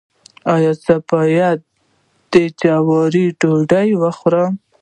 [0.55, 1.59] ایا زه باید
[2.33, 4.53] د جوارو ډوډۍ وخورم؟